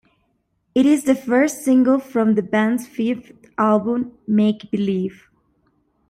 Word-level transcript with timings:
It 0.73 0.87
is 0.87 1.03
the 1.03 1.13
first 1.13 1.63
single 1.63 1.99
from 1.99 2.33
the 2.33 2.41
band's 2.41 2.87
fifth 2.87 3.33
album, 3.55 4.17
"Make 4.27 4.71
Believe". 4.71 5.29